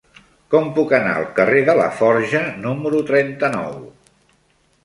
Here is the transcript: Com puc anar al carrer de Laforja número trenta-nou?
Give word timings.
Com 0.53 0.69
puc 0.77 0.95
anar 0.99 1.11
al 1.17 1.27
carrer 1.41 1.61
de 1.69 1.75
Laforja 1.81 2.41
número 2.65 3.03
trenta-nou? 3.13 3.81